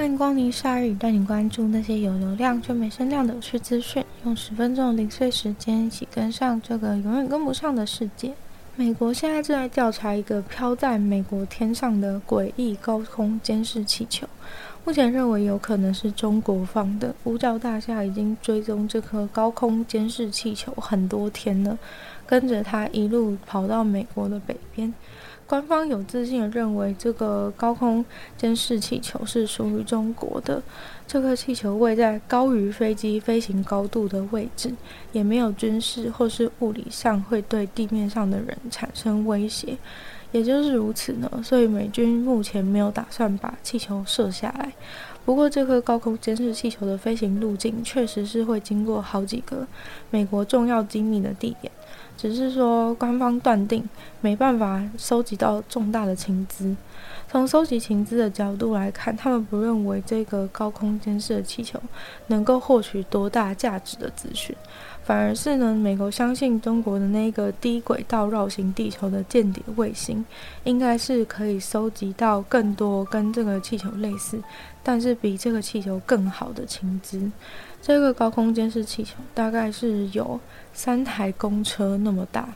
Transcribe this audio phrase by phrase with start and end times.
[0.00, 4.02] 欢迎光临鲨语，带你关注那些有流量却没声量的有趣资讯。
[4.24, 8.32] 用十分钟的零碎时间，一起跟上这个永远跟不上的世界。
[8.76, 14.26] 美国现在正在调查一个飘在美国天上的诡异高空监视气球，
[14.86, 17.14] 目前认为有可能是中国放的。
[17.24, 21.78] 五角大厦已经追踪这颗高空监视气球很多天了，
[22.26, 24.94] 跟着它一路跑到美国的北边。
[25.50, 28.04] 官方有自信地认为，这个高空
[28.36, 30.62] 监视气球是属于中国的。
[31.08, 34.72] 这颗气球位在高于飞机飞行高度的位置，
[35.10, 39.76] 也没有军事或是物理上会对地面上的人产生威胁。
[40.30, 44.72] 也就是如此呢，所以美军目前没有打算把气球射下来。
[45.24, 49.66] 不过，这颗高空监视气球的飞行路径确实是会经过好几个
[50.10, 51.72] 美国重要机密的地点。
[52.20, 53.82] 只是说，官方断定
[54.20, 56.76] 没办法收集到重大的情资。
[57.30, 61.80] 从收集情资的角度来看，他们不认为这个高空监视的气球
[62.26, 64.52] 能够获取多大价值的资讯，
[65.04, 70.24] 反而是呢，美国相信中国的那个低轨道绕行地球的间谍卫星，
[70.64, 74.42] 应该是可以收集到更多跟这个气球类似，
[74.82, 77.30] 但是比这个气球更好的情资。
[77.80, 80.38] 这个高空监视气球大概是有
[80.74, 82.48] 三台公车那么大，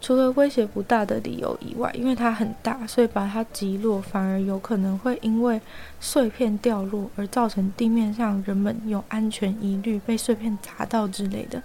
[0.00, 5.60] 除了威胁不大的理由以外，因为它很大，所以把它击落反而有可能会因为
[6.00, 11.62] 碎片掉落而造成地面上人们有安全疑虑，被碎片砸到之类的。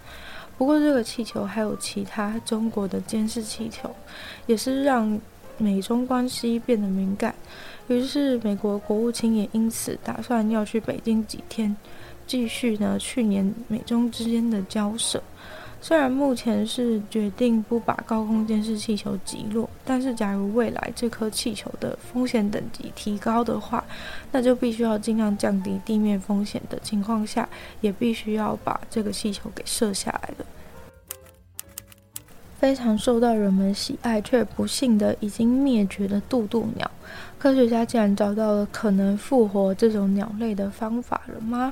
[0.57, 3.90] 不过这个气球还有其他中国的监视气球，
[4.46, 5.19] 也是让
[5.57, 7.34] 美中关系变得敏感。
[7.88, 11.75] 于是美国国务卿也因此打算要去北京几天。
[12.28, 15.22] 继续呢，去年美中之间的交涉，
[15.88, 23.84] 虽然目前是决定不把高空监视气球击落，但是假如未来这颗气球的风险等级提高的话，
[24.31, 27.47] 那就必须要尽量降低地面风险的情况下，
[27.81, 30.46] 也必须要把这个气球给射下来了。
[32.59, 36.90] 非常受到人们喜爱却不幸的已经灭绝的渡渡鸟，
[37.38, 41.72] 科学家竟然找到了可能复活这种鸟类的方法了吗？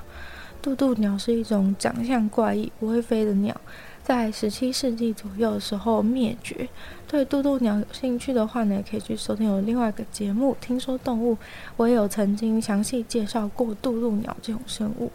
[0.62, 3.60] 渡渡鸟是一种长相怪异、不会飞的鸟，
[4.04, 6.68] 在十七世纪左右的时候灭绝。
[7.08, 11.36] 对渡渡鸟有兴趣的话呢，可以去收听我另外一个节目《听说动物》，
[11.78, 15.12] 我也有曾经详细介绍过渡渡鸟这种生物。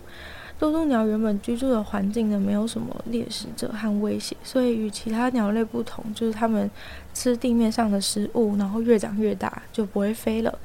[0.59, 6.69] 渡渡鸟原本居住的环境呢，没有什么猎食者和威胁，所以与其他鸟类不同，就是它们
[7.15, 10.59] 吃地面上的食物，然后越长越大，就不会飞了。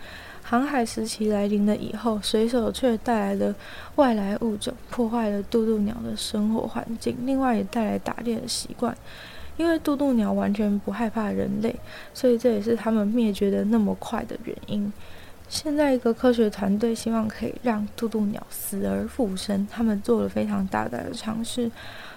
[0.44, 3.56] 航海时期来临了以后，水手却带来了
[3.96, 7.16] 外来物种，破坏了渡渡鸟的生活环境。
[7.24, 8.96] 另外，也带来打猎的习惯。
[9.56, 11.76] 因为渡渡鸟完全不害怕人类，
[12.14, 14.92] 所以这也是它们灭绝的那么快的原因。
[15.48, 19.68] 现在，一个科学团队希望可以让渡渡鸟死而复生。
[19.72, 21.70] 他们做了非常大胆的尝试，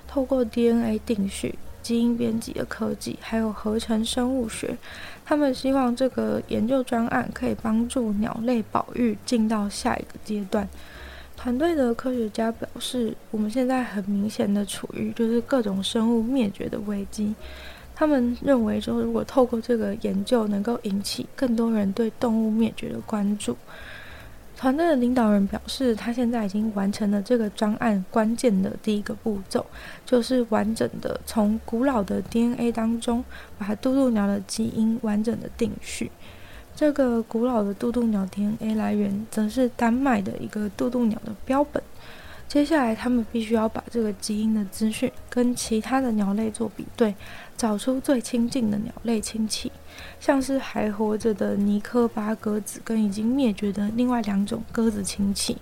[0.08, 1.54] 透过 DNA 定序。
[1.86, 4.76] 基因编辑的科技，还有合成生物学，
[5.24, 10.68] 他们希望这个研究专案可以帮助鸟类保育进到下一个阶段。
[11.36, 17.32] 团队的科学家表示，我们现在很明显的处于就是各种生物灭绝的危机。
[17.94, 23.56] 他们认为说，如果透过这个研究能够引起更多人对动物灭绝的关注。
[24.56, 29.64] 团队的领导人表示，他现在已经完成了这个专案关键的第一个步骤，
[30.06, 33.22] 就是完整的从古老的 DNA 当中
[33.58, 36.10] 把渡渡鸟的基因完整的定序。
[36.74, 41.82] 这个古老的渡渡鸟 DNA 来源则是丹麦的一个渡渡鸟的标本。
[42.48, 47.14] 接下来，他们必须要把这个基因的资讯跟其他的鸟类做比对，
[47.56, 49.70] 找出最亲近的鸟类亲戚，
[50.18, 55.56] 像是还活着的尼科巴鸽子跟已经灭绝的另外两种鸽子亲戚。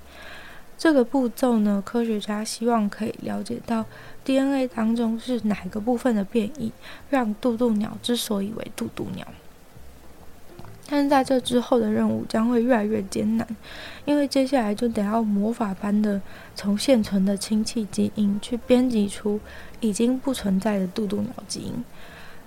[0.76, 3.84] 这个步骤呢，科学家希望可以了解到
[4.24, 6.72] DNA 当中是哪个部分的变异，
[7.08, 9.26] 让渡渡鸟之所以为渡渡鸟。
[10.86, 13.56] 但是在这之后的任务将会越来越艰难，
[14.04, 16.20] 因为接下来就得要魔法般的
[16.54, 19.40] 从现存的亲戚基因去编辑出
[19.80, 21.72] 已经不存在的渡渡鸟基因。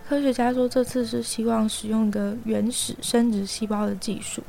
[0.08, 4.42] 科学家说，这次是希望使用一个原始生殖细胞的技术。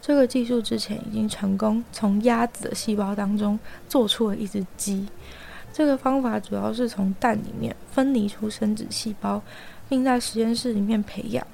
[0.00, 3.58] 这个技术之前已经成功从鸭子的细胞当中
[3.88, 5.08] 做出了一只鸡。
[5.72, 9.42] 这个方法主要是从蛋里面分离出生殖细胞，
[9.88, 11.44] 并在实验室里面培养。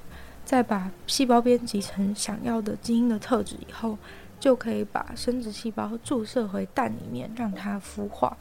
[0.45, 3.97] 再把细胞编辑成想要的基因的特质以后，
[4.39, 8.37] 就可以把生殖细胞注射回蛋里面，让它孵化。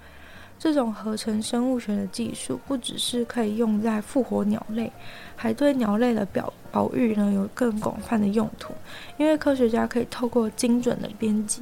[0.57, 4.91] 这种合成生物学的技术不只是可以用在复活鸟类，
[5.35, 8.73] 还对鸟类的表保育呢有更广泛的用途。
[9.17, 11.61] 因为科学家可以透过精准的编辑。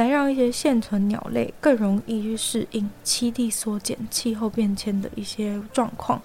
[0.00, 6.20] 来让一些现存鸟类更容易去适应栖地缩减、气候变迁的一些状况。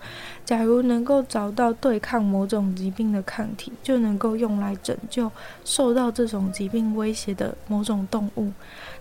[0.45, 5.29] 假如能够找到对抗某种疾病的抗体，就能够用来拯救
[5.65, 8.49] 受到这种疾病威胁的某种动物。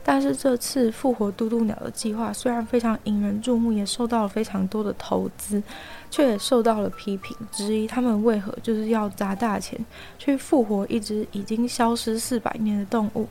[0.03, 5.63] 但是这次复活嘟嘟鸟的计划虽然非常引人注目，也受到了非常多的投资，
[6.11, 9.79] 却也受到了批评，质疑他们为何就是要砸大钱
[10.19, 13.29] 去复活一只已经消失四百年的动物。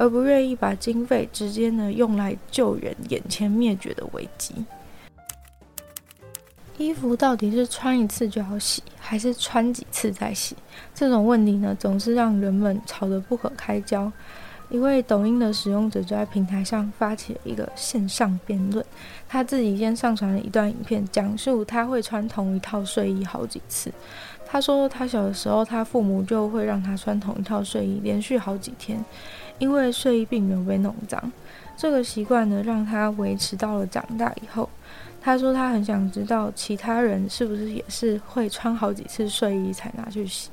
[0.00, 4.54] 而不愿意把经费直接呢用来救援眼前灭绝的危机。
[6.78, 10.56] 衣服到底是穿一次就要洗，还是穿几次再洗？
[10.94, 14.10] 这种问题呢，总是让人们吵得不可开交。
[14.70, 18.82] 一位抖音的使用者就在平台上发起了一个线上辩论，
[19.28, 23.92] 他自己先上传了一段影片，讲述他会穿同一套睡衣好几次。
[24.50, 29.02] 他说，他小的时候，他父母就会让他穿同一套睡衣，连续好几天。
[29.58, 31.30] 因为睡衣并没有被弄脏，
[31.76, 34.68] 这个习惯呢，让他维持到了长大以后。
[35.22, 40.48] 他说他很想知道其他人是不是也是会穿好几次睡衣才拿去洗，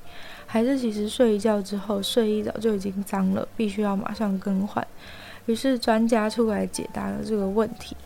[0.45, 4.85] 还是其实睡一觉之后睡衣早就已经脏了，必须要马上更换。
[5.47, 7.97] 于是专家出来解答了这个问题。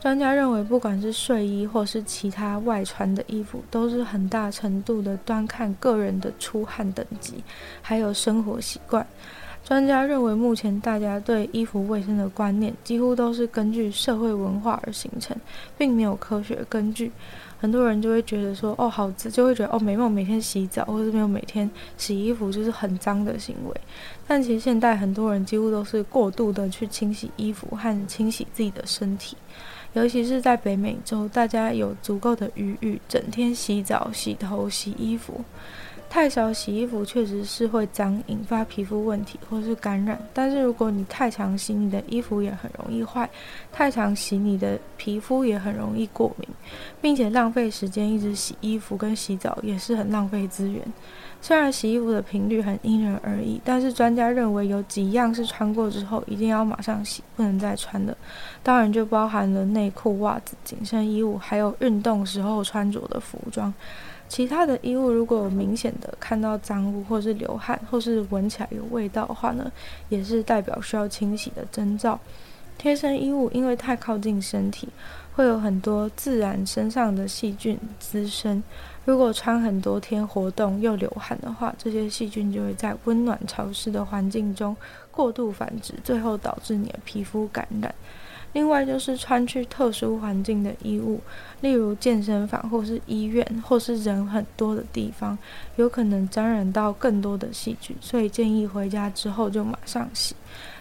[0.00, 7.44] 专家认为，不管是睡衣或是其他外穿的衣服，都是很大程度的端看个人的出汗等级，
[7.82, 9.06] 还有生活习惯。
[9.62, 15.36] 专家认为，目前大家对衣服卫生的观念几乎都是根据社会文化而形成，
[15.76, 17.12] 并没有科学根据。
[17.60, 23.80] 很多人就会觉得说，哦，好脏，就会觉得哦，没有每天洗澡，或是没有每天洗衣服，就是很脏的行为。
[24.26, 29.36] 但其实现代很多人几乎都是过度的去清洗衣服和清洗自己的身体，
[29.92, 35.44] 尤其是在北美洲，大家有足够的余裕，整天洗澡、洗头、洗衣服。
[36.10, 40.20] 太少洗衣服确实是会脏，引发皮肤问题或是感染。
[40.34, 43.24] 但是如果你太常洗，你的衣服也很容易坏；
[43.70, 46.48] 太常洗，你的皮肤也很容易过敏，
[47.00, 50.82] 并且浪费时间一直洗衣服跟洗澡也是很浪费资源。
[51.42, 58.16] 虽然洗衣服的频率很因人而异，但是专家认为有几样是穿过之后一定要马上洗，不能再穿的。
[58.62, 63.72] 当然就包含了内裤、袜子、紧身衣物，还有运动时候穿着的服装。
[64.28, 69.72] 其他的衣物如果有明显的看到脏污，或是流汗，或是闻起来有味道的话呢，
[70.08, 72.20] 也是代表需要清洗的征兆。
[72.78, 74.88] 贴身衣物因为太靠近身体，
[75.34, 78.62] 会有很多自然身上的细菌滋生。
[79.04, 84.76] 如果穿很多天活动又流汗的话，这些细菌就会在温暖潮湿的环境中
[85.10, 87.94] 过度繁殖，最后导致你的皮肤感染。
[88.52, 91.20] 另外就是穿去特殊环境的衣物，
[91.60, 95.38] 例如健身房或是医院或是人很多的地方，
[95.76, 100.34] 有可能沾染到更多的细菌，所以建议回家之后就马上洗。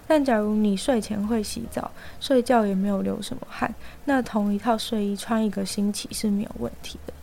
[0.08, 3.72] 但假如你睡前会洗澡，睡觉也没有流什么汗，
[4.04, 7.14] 那同一套睡衣穿一个星期是没有问题的。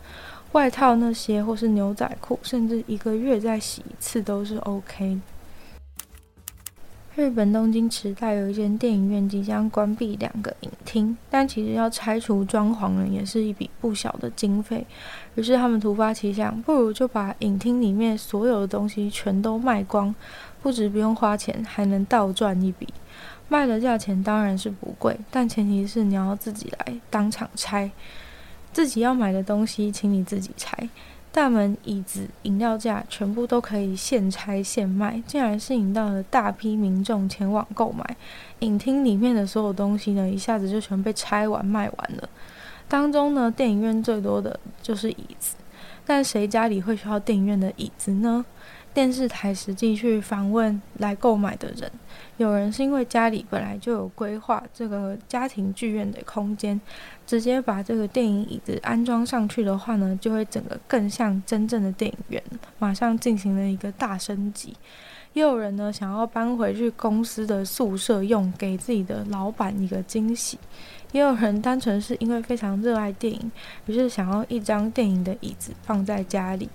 [0.53, 5.21] 外套那些或是牛仔裤，甚至一个月再洗一次都是 OK。
[7.15, 14.87] 日本东京池袋有一间电影院即将关闭两个影厅，但其实要拆除装潢呢，也是一笔不小的经费。
[15.35, 20.15] 于是他们突发奇想，不如就把影厅里面所有的东西全都卖光，
[20.61, 22.87] 不止不用花钱，还能倒赚一笔。
[23.49, 27.91] 卖的价钱当然是不贵，但前提是你要自己来当场拆，
[28.77, 30.87] 自己要买的东西，请你自己拆。
[31.33, 38.05] 大门、椅子、饮料架全部都可以现拆现卖，竟然吸引到了大批民众前往购买。
[38.59, 42.29] 影厅里面的所有东西呢，一下子就全被拆完卖完了。
[42.87, 45.57] 当中呢，电影院最多的就是椅子，
[46.05, 48.45] 但谁家里会需要电影院的椅子呢？
[48.97, 51.93] 电视台实际去访问来购买的人，
[52.39, 56.81] 有人是因为家里本来就有规划这个家庭剧院的空间，
[57.27, 62.43] 直接把这个电影椅子安装上去的话呢，就会整个更像真正的电影院，
[62.79, 64.75] 马上进行了一个大升级。
[65.35, 70.57] 也有人呢想要搬回去公司的宿舍用，给自己的老板一个惊喜；
[71.13, 73.53] 也有人单纯是因为非常热爱电影，
[73.85, 76.71] 于是想要一张电影的椅子放在家里。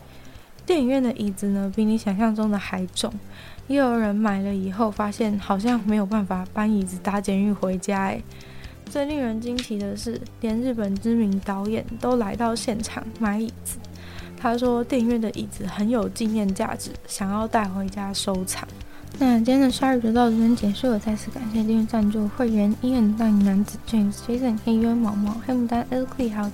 [0.65, 3.11] 电影院的椅子呢，比你想象中的还重。
[3.67, 8.07] 也有人买了以后发现好像没有办法搬椅子搭监狱回家。
[8.07, 8.23] 诶，
[8.85, 13.77] 最令人惊奇的是，连日本知名导演都来到现场买椅子。
[14.37, 18.67] 他说：“电影院的椅子很有纪念价值，想要带回家收藏。”
[19.19, 20.97] 那今天的鲨语就到这边结束了。
[20.97, 26.49] 再次感谢订阅赞助会员：Ian、大男子、James、Jason、黑渊、毛毛、黑牡丹、Elky 还有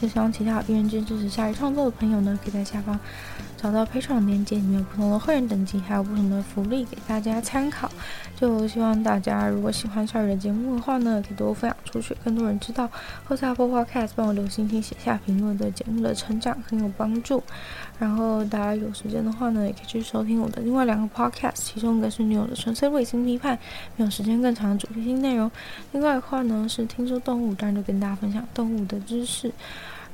[0.00, 0.02] ZZ。
[0.02, 2.98] 就希望其他有愿意支持夏日创作的朋友呢，可以在下方
[3.56, 7.90] 找到 Patreon 链接，里面有不同的会员等级，还有不同的福利给大家参考。
[8.34, 12.88] 就希望大家如果喜欢夏日的节目的话呢，可以多分享出去，更多人知道。
[13.26, 17.42] 或是 Apple Podcast 帮我留星星、写下评论，对节目的成长很有帮助。
[17.98, 23.58] 然后大家有时间的话呢，也可以去收听我的另外两个 Podcast，其中一个是女友的纯粹卫星批判，
[23.96, 25.50] 没有时间更长的主题性内容。
[25.92, 29.52] 另外的话呢，是听说动物，当然就跟大家分享动物的知识。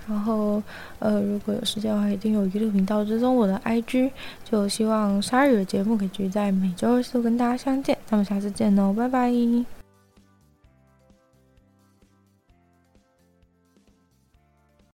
[0.08, 0.62] 然后，
[0.98, 4.10] 呃，如果有时间的话，一定有娱乐频道追踪我的 IG。
[4.44, 7.96] 就希望鲨鱼的节目可以继续在每周二四跟大家相见。
[8.08, 9.75] 那么下次见喽，拜拜。